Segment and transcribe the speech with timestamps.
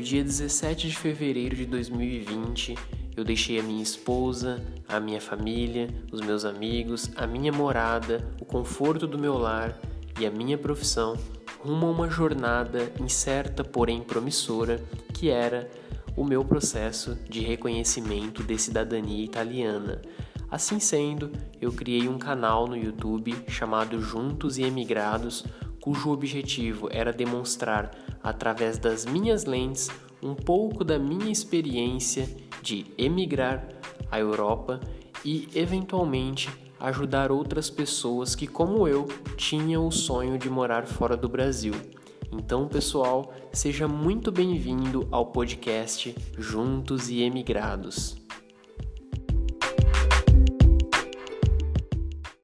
[0.00, 2.74] dia 17 de fevereiro de 2020,
[3.16, 8.44] eu deixei a minha esposa, a minha família, os meus amigos, a minha morada, o
[8.44, 9.78] conforto do meu lar
[10.20, 11.16] e a minha profissão
[11.60, 14.82] rumo a uma jornada incerta, porém promissora,
[15.12, 15.68] que era
[16.16, 20.00] o meu processo de reconhecimento de cidadania italiana.
[20.50, 25.44] Assim sendo, eu criei um canal no YouTube chamado Juntos e Emigrados,
[25.86, 29.88] cujo objetivo era demonstrar, através das minhas lentes,
[30.20, 32.28] um pouco da minha experiência
[32.60, 33.68] de emigrar
[34.10, 34.80] à Europa
[35.24, 39.06] e, eventualmente, ajudar outras pessoas que, como eu,
[39.36, 41.74] tinham o sonho de morar fora do Brasil.
[42.32, 48.25] Então, pessoal, seja muito bem-vindo ao podcast Juntos e Emigrados.